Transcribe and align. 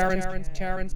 Karen, 0.00 0.20
Karen, 0.22 0.44
Karen, 0.54 0.90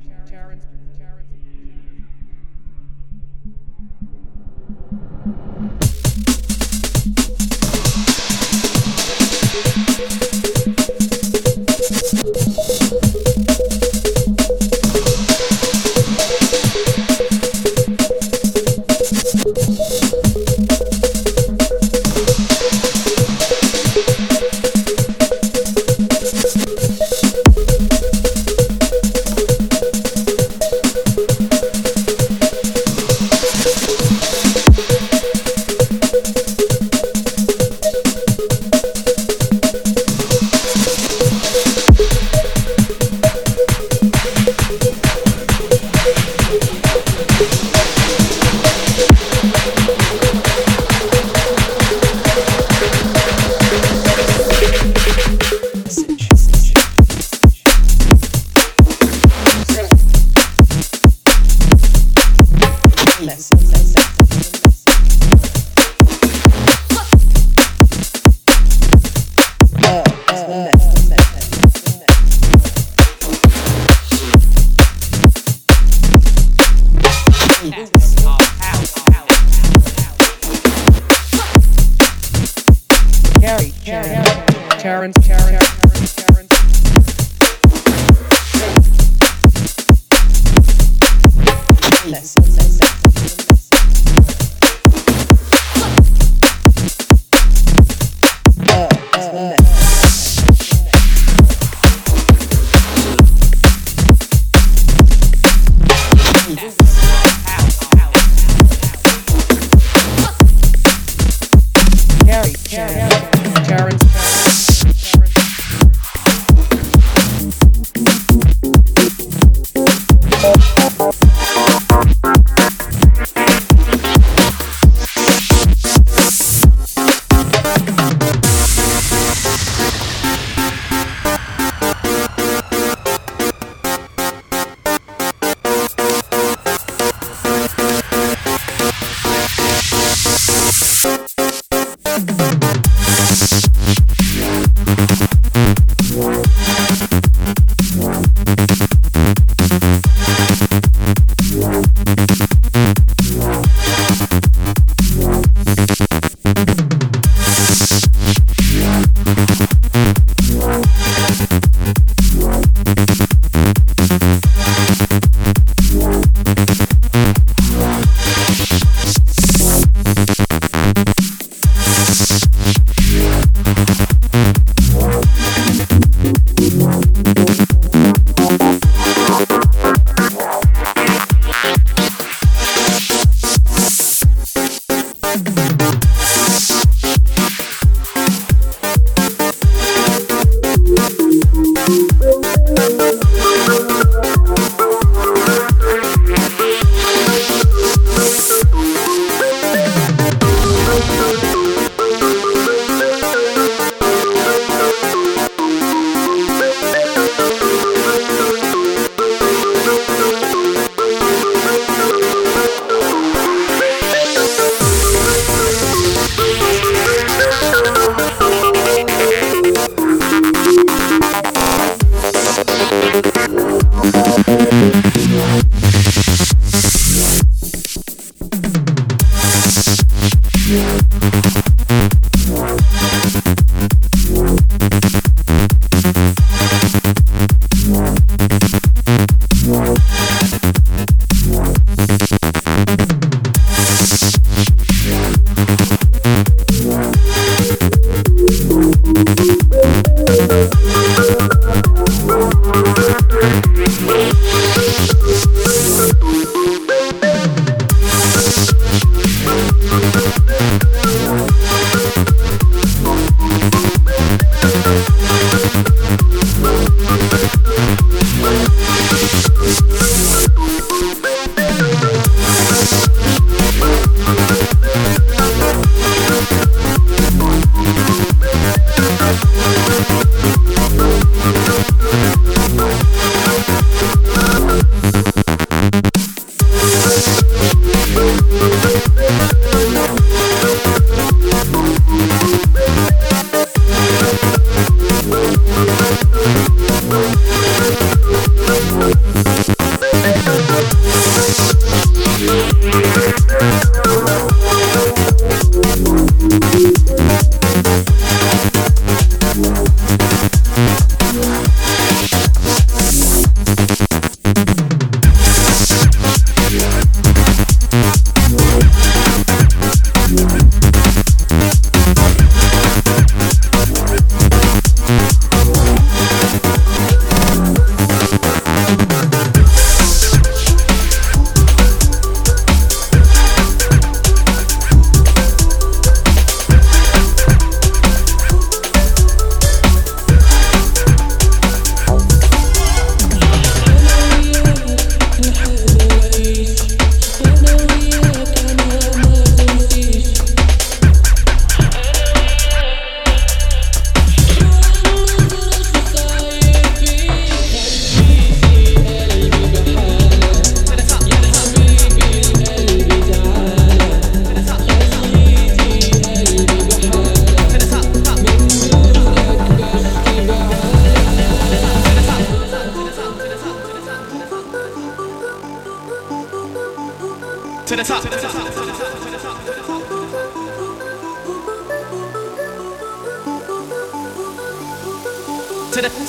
to 385.95 386.03
the 386.03 386.09
to 386.09 386.17
the 386.17 386.25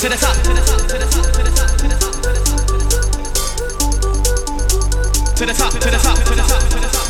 to 0.00 0.08
the 0.08 0.16
top, 0.16 0.34
to 0.36 0.54
the 0.54 0.62
top, 0.62 0.80
to 0.88 0.96
the 0.96 1.04
top, 1.04 1.26
to 1.32 1.42
the 1.42 1.50
top, 1.50 1.76
to 1.76 1.86
the 1.86 1.96
top, 2.00 2.14
to 2.14 2.28
the 2.28 2.38
top, 2.38 2.62
to 5.36 5.44
the 5.44 5.52
top, 5.52 5.72
to 5.72 5.90
the 5.90 5.98
top, 5.98 6.16
to 6.16 6.30
the 6.30 6.42
top, 6.42 6.62
to 6.70 6.80
the 6.80 6.88
top. 6.88 7.01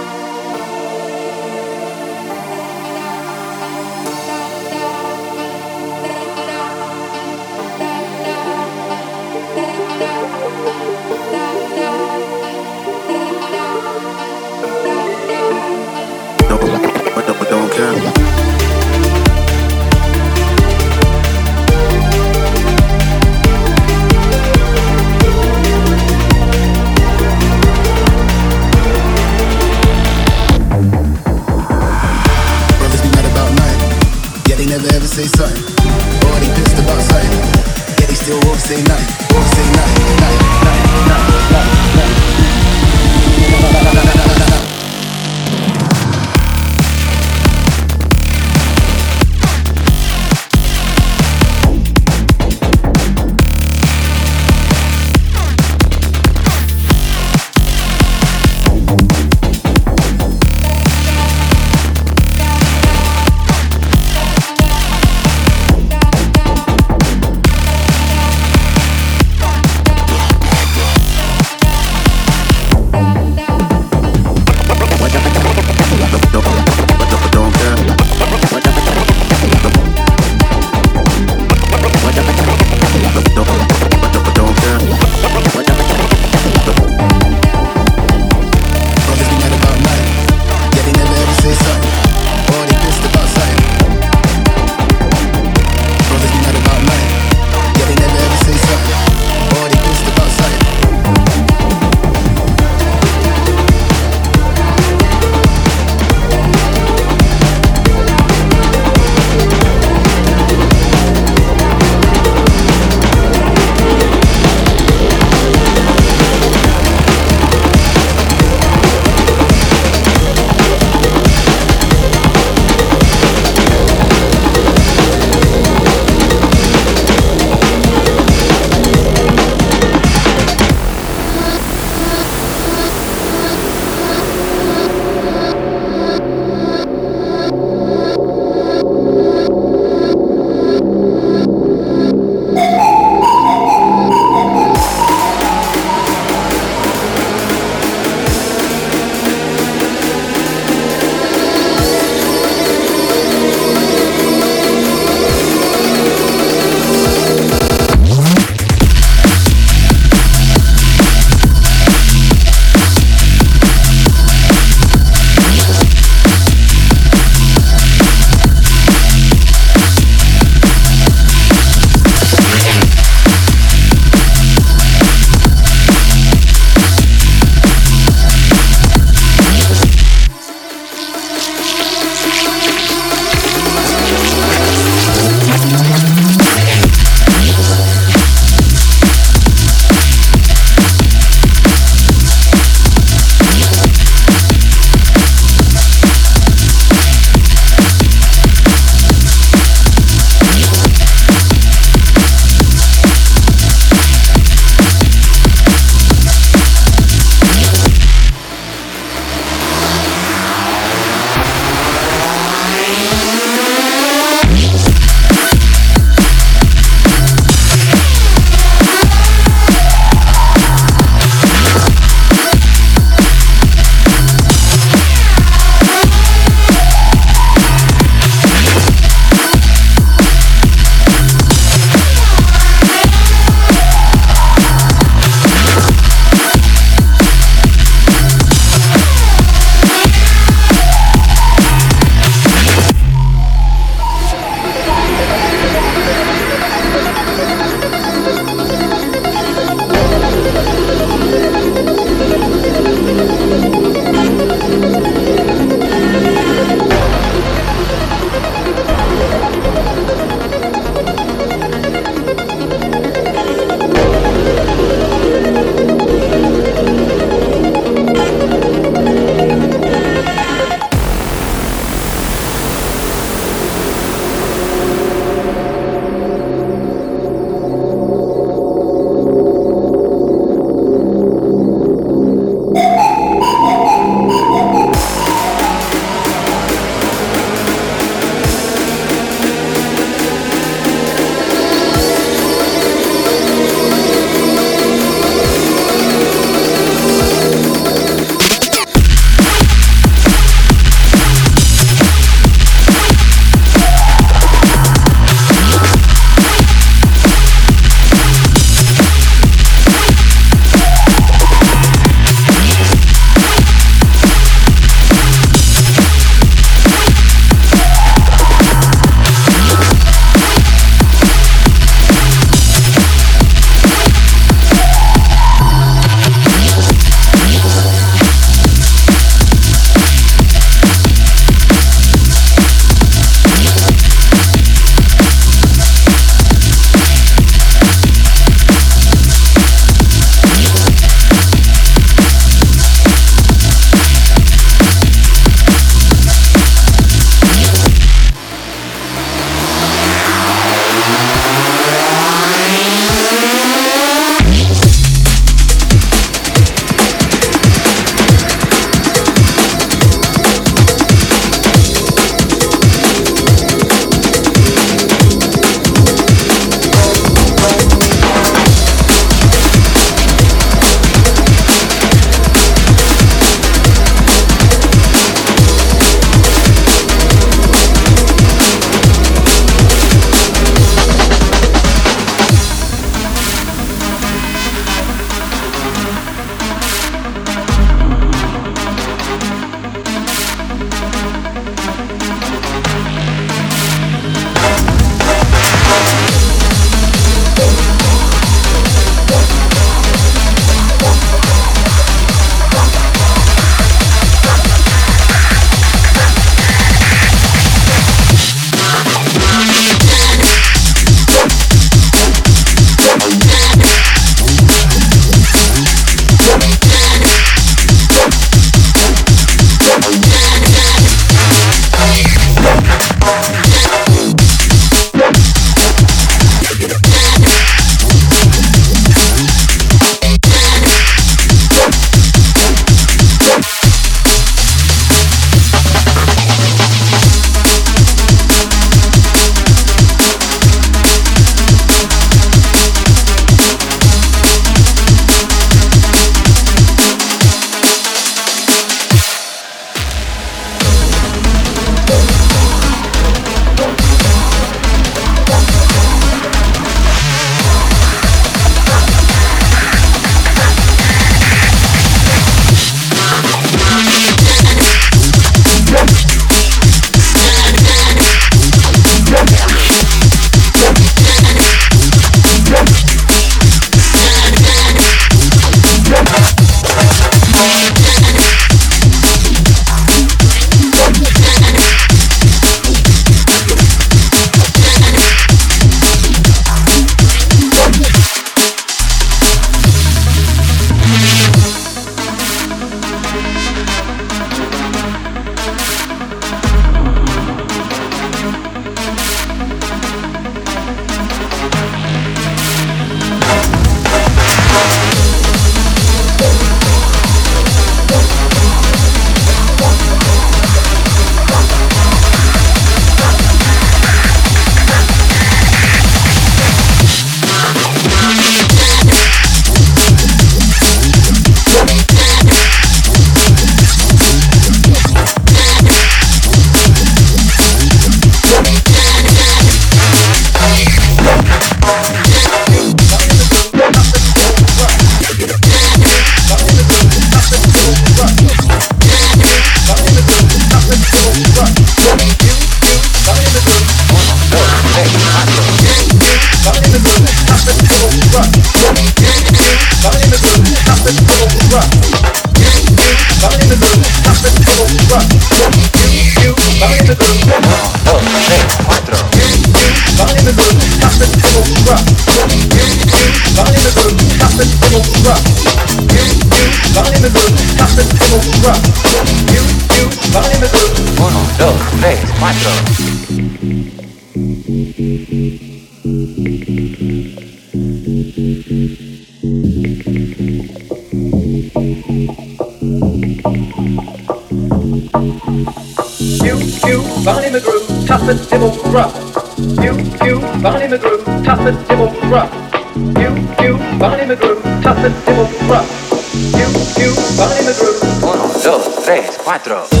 4. 599.63 600.00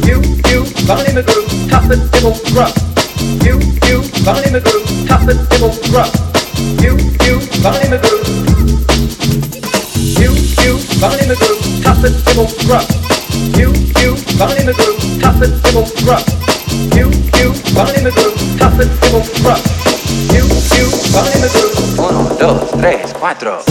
You, 0.00 0.18
you, 0.48 0.64
Vani 0.88 1.12
Maguru, 1.12 1.44
Tapa 1.68 1.94
Dibble 1.96 2.36
Gruff. 2.52 2.72
You, 3.44 3.60
you, 3.88 4.00
Vani 4.24 4.48
Maguru, 4.48 4.80
Tapa 5.06 5.32
Dibble 5.34 5.76
Gruff. 5.90 6.10
You, 6.82 6.96
you, 7.26 7.36
Vani 7.60 7.86
McGrew. 7.92 8.24
You, 10.18 10.32
you, 10.64 10.74
Vani 11.00 11.24
Maguru, 11.28 11.56
Tapa 11.84 12.08
Dibble 12.08 12.48
Gruff. 12.64 12.88
You, 13.58 13.68
you, 14.02 14.16
Vani 14.40 14.62
Maguru, 14.64 14.94
Tapa 15.20 15.46
Dibble 15.46 15.86
Gruff. 16.02 16.24
You, 16.96 17.06
you, 17.38 17.52
McGrew, 17.76 18.00
Maguru, 18.02 18.32
Tapa 18.58 18.84
Dibble 18.88 19.24
Gruff. 19.42 19.62
You, 20.32 20.44
you, 20.76 20.86
Vani 21.12 21.36
McGrew. 21.44 21.72
Uno, 21.98 22.34
dos, 22.40 22.70
tres, 22.80 23.12
cuatro. 23.18 23.62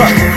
Look. 0.00 0.29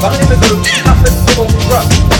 I'm 0.00 0.12
in 0.20 0.28
the 0.28 0.36
Little 0.36 0.62
G, 0.62 0.80
I've 0.84 1.02
been 1.02 1.12
so 1.34 1.42
rough. 1.70 2.17